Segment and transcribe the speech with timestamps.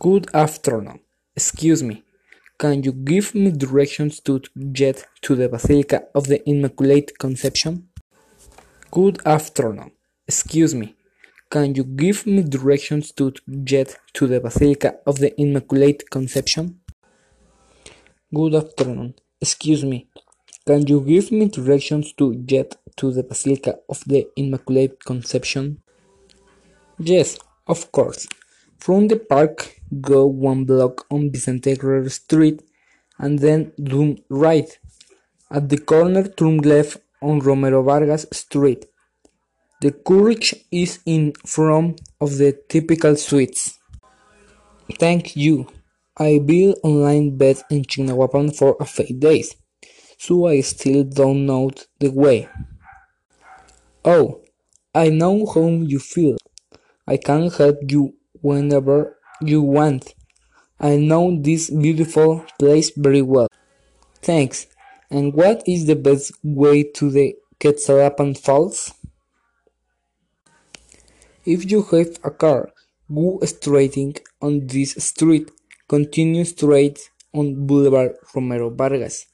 [0.00, 1.00] Good afternoon.
[1.36, 2.02] Excuse me,
[2.58, 4.40] can you give me directions to
[4.72, 7.90] get to the Basilica of the Immaculate Conception?
[8.90, 9.90] Good afternoon.
[10.26, 10.96] Excuse me,
[11.50, 16.80] can you give me directions to get to the Basilica of the Immaculate Conception?
[18.34, 19.16] Good afternoon.
[19.38, 20.08] Excuse me,
[20.66, 25.82] can you give me directions to get to the Basilica of the Immaculate Conception?
[26.98, 28.26] Yes, of course.
[28.78, 32.62] From the park, go one block on Vicente Guerrero Street
[33.18, 34.78] and then turn right.
[35.50, 38.86] At the corner, turn left on Romero Vargas Street.
[39.80, 43.78] The carriage is in front of the typical suites.
[44.98, 45.66] Thank you.
[46.16, 49.56] I built online bed in Chignahuapan for a few days,
[50.18, 52.48] so I still don't know the way.
[54.04, 54.42] Oh,
[54.94, 56.36] I know how you feel.
[57.06, 60.14] I can help you whenever you want.
[60.78, 63.48] I know this beautiful place very well.
[64.22, 64.66] Thanks.
[65.10, 68.94] And what is the best way to the Quetzalapa Falls?
[71.44, 72.70] If you have a car,
[73.12, 75.50] go straight on this street,
[75.88, 79.26] continue straight on Boulevard Romero Vargas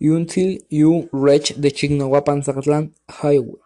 [0.00, 3.58] until you reach the Chignahuapan-Zacatlán highway.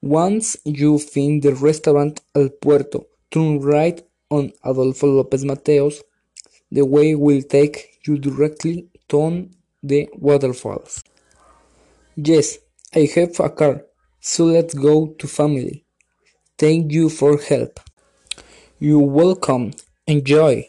[0.00, 6.02] Once you find the restaurant El Puerto, turn right on Adolfo López Mateos.
[6.70, 9.48] The way will take you directly to
[9.82, 11.02] the waterfalls.
[12.16, 12.58] Yes,
[12.94, 13.82] I have a car,
[14.20, 15.84] so let's go to family.
[16.58, 17.78] Thank you for help.
[18.78, 19.72] You're welcome.
[20.06, 20.66] Enjoy.